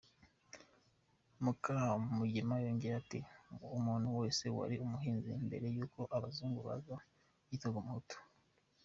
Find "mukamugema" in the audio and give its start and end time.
1.43-2.55